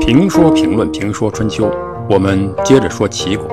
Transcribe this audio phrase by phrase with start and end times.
[0.00, 1.70] 评说评论评说春秋，
[2.08, 3.46] 我们接着说齐国。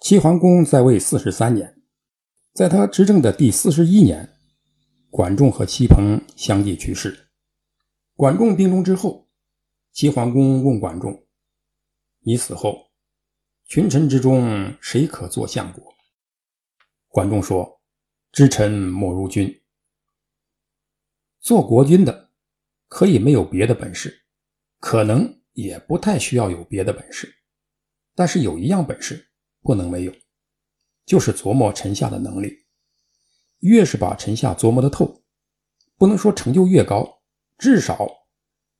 [0.00, 1.76] 齐桓公在位四十三年，
[2.52, 4.30] 在他执政的第四十一年，
[5.10, 7.28] 管仲和齐彭相继去世。
[8.16, 9.28] 管仲病重之后，
[9.92, 11.24] 齐桓公问管仲
[12.24, 12.90] ：“你死后，
[13.66, 15.92] 群臣之中谁可做相国？”
[17.14, 17.80] 管仲说
[18.32, 19.62] ：“知臣莫如君。
[21.38, 22.32] 做国君的
[22.88, 24.24] 可以没有别的本事，
[24.80, 27.32] 可能也不太需要有别的本事，
[28.16, 29.30] 但是有一样本事
[29.62, 30.12] 不能没有，
[31.06, 32.66] 就是琢磨臣下的能力。
[33.60, 35.22] 越是把臣下琢磨的透，
[35.96, 37.22] 不能说成就越高，
[37.58, 38.08] 至少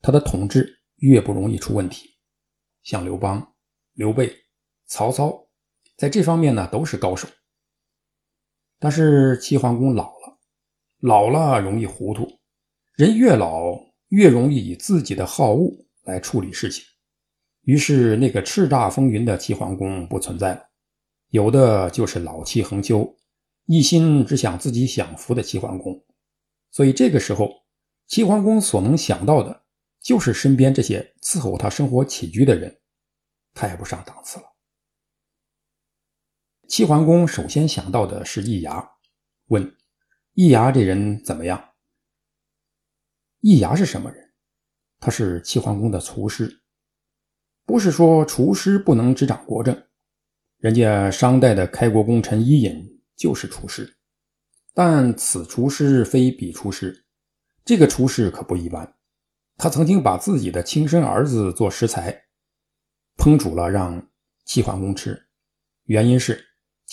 [0.00, 2.18] 他的统治越不容易出问题。
[2.82, 3.54] 像刘邦、
[3.92, 4.34] 刘备、
[4.86, 5.48] 曹操，
[5.96, 7.28] 在这方面呢都是高手。”
[8.84, 10.38] 但是齐桓公老了，
[11.00, 12.28] 老了容易糊涂，
[12.96, 13.74] 人越老
[14.10, 16.84] 越容易以自己的好恶来处理事情。
[17.62, 20.60] 于是那个叱咤风云的齐桓公不存在了，
[21.30, 23.16] 有的就是老气横秋，
[23.64, 25.98] 一心只想自己享福的齐桓公。
[26.70, 27.50] 所以这个时候，
[28.06, 29.62] 齐桓公所能想到的
[30.02, 32.78] 就是身边这些伺候他生活起居的人，
[33.54, 34.53] 太不上档次了。
[36.76, 38.84] 齐桓公首先想到的是易牙，
[39.46, 39.76] 问
[40.34, 41.70] ：“易牙这人怎么样？”
[43.38, 44.32] 易牙是什么人？
[44.98, 46.62] 他是齐桓公的厨师。
[47.64, 49.84] 不是说厨师不能执掌国政，
[50.58, 53.96] 人家商代的开国功臣伊尹就是厨师。
[54.72, 57.06] 但此厨师非彼厨师，
[57.64, 58.96] 这个厨师可不一般。
[59.58, 62.24] 他曾经把自己的亲生儿子做食材，
[63.16, 64.10] 烹煮了让
[64.44, 65.28] 齐桓公吃，
[65.84, 66.44] 原因是。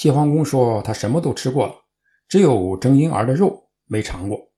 [0.01, 1.75] 齐桓公说：“他什么都吃过了，
[2.27, 4.51] 只有蒸婴儿的肉没尝过。”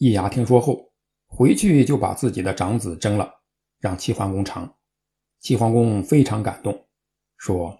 [0.00, 0.90] 易牙听说后，
[1.26, 3.30] 回去就把自己的长子蒸了，
[3.78, 4.74] 让齐桓公尝。
[5.38, 6.88] 齐桓公非常感动，
[7.36, 7.78] 说：“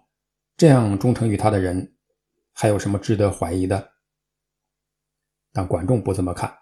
[0.55, 1.95] 这样忠诚于他的人，
[2.53, 3.93] 还有什么值得怀疑的？”
[5.51, 6.55] 但管仲不这么看。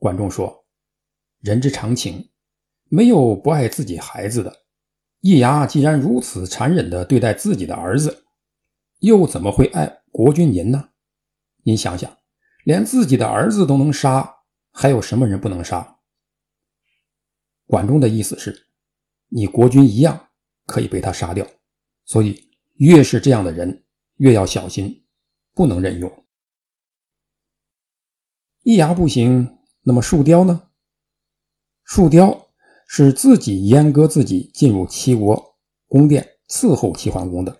[0.00, 0.64] 管仲说
[1.42, 2.28] ：“人之常情，
[2.88, 4.52] 没有不爱自己孩子的。
[5.20, 8.24] 易牙既然如此残忍地对待自己的儿子。”
[9.00, 10.90] 又怎么会爱国君您呢？
[11.62, 12.18] 您想想，
[12.64, 15.98] 连自己的儿子都能杀，还有什么人不能杀？
[17.66, 18.66] 管仲的意思是，
[19.28, 20.28] 你国君一样
[20.66, 21.46] 可以被他杀掉，
[22.04, 23.84] 所以越是这样的人，
[24.16, 25.04] 越要小心，
[25.54, 26.24] 不能任用。
[28.62, 30.68] 易牙不行，那么树雕呢？
[31.84, 32.48] 树雕
[32.86, 37.59] 是自己阉割自己进入齐国宫殿伺候齐桓公的。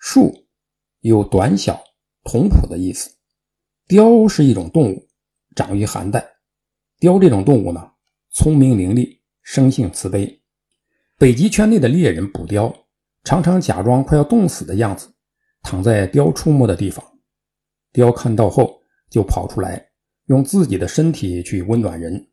[0.00, 0.46] 树
[1.00, 1.78] 有短小、
[2.24, 3.10] 同朴的意思。
[3.86, 5.08] 雕是一种动物，
[5.54, 6.26] 长于寒带。
[6.98, 7.92] 雕这种动物呢，
[8.30, 10.40] 聪明伶俐，生性慈悲。
[11.18, 12.74] 北极圈内的猎人捕雕，
[13.24, 15.12] 常常假装快要冻死的样子，
[15.62, 17.04] 躺在雕出没的地方。
[17.92, 18.80] 雕看到后，
[19.10, 19.90] 就跑出来，
[20.26, 22.26] 用自己的身体去温暖人。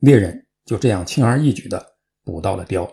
[0.00, 1.94] 猎人就这样轻而易举地
[2.24, 2.90] 捕到了雕。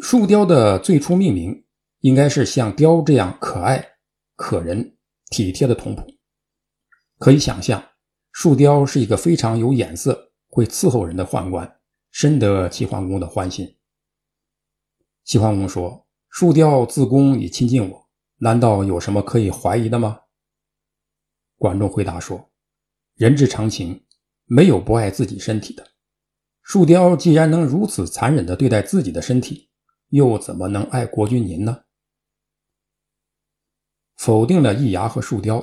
[0.00, 1.65] 树雕的最初命名。
[2.00, 3.84] 应该是像雕这样可爱、
[4.34, 4.96] 可人、
[5.30, 6.06] 体贴的童仆。
[7.18, 7.82] 可以想象，
[8.32, 11.80] 树雕是一个非常有眼色、会伺候人的宦官，
[12.10, 13.76] 深得齐桓公的欢心。
[15.24, 20.20] 齐桓公说：“树雕自宫以亲近我，难道有什么可以怀疑的吗？”
[21.56, 22.50] 管仲回答说
[23.16, 24.04] ：“人之常情，
[24.44, 25.84] 没有不爱自己身体的。
[26.62, 29.70] 树雕既然能如此残忍地对待自己的身体，
[30.10, 31.84] 又怎么能爱国君您呢？”
[34.16, 35.62] 否定了易牙和树雕，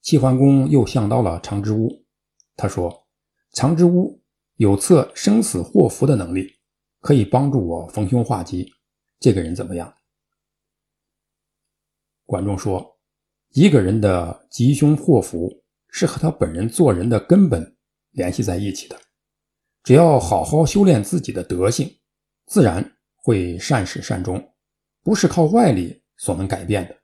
[0.00, 2.04] 齐桓公又想到了长之屋。
[2.56, 3.06] 他说
[3.52, 4.22] ：“长之屋
[4.56, 6.58] 有测生死祸福的能力，
[7.00, 8.72] 可以帮助我逢凶化吉。
[9.20, 9.92] 这个人怎么样？”
[12.24, 12.98] 管仲说
[13.54, 17.76] ：“一个人的吉凶祸福是和他本人做人的根本
[18.12, 18.98] 联系在一起的。
[19.82, 21.90] 只要好好修炼自己的德性，
[22.46, 24.54] 自然会善始善终，
[25.02, 26.96] 不是靠外力所能改变的。”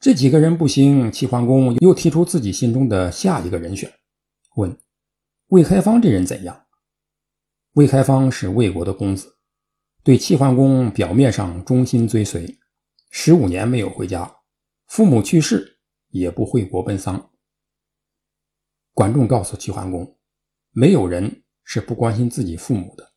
[0.00, 3.92] 这几个人不行，齐桓公又提出自己心中的下一个人选，
[4.54, 4.78] 问
[5.48, 6.66] 魏开方这人怎样？
[7.72, 9.38] 魏开方是魏国的公子，
[10.04, 12.58] 对齐桓公表面上忠心追随，
[13.10, 14.36] 十五年没有回家，
[14.86, 15.80] 父母去世
[16.10, 17.32] 也不回国奔丧。
[18.94, 20.16] 管仲告诉齐桓公，
[20.70, 23.14] 没有人是不关心自己父母的。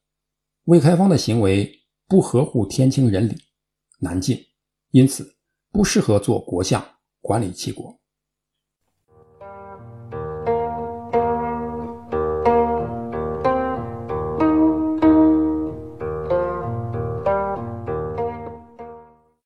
[0.63, 1.71] 魏开方的行为
[2.07, 3.37] 不合乎天清人理，
[3.99, 4.43] 难进，
[4.89, 5.37] 因此。
[5.71, 6.85] 不适合做国相
[7.21, 8.00] 管理齐国。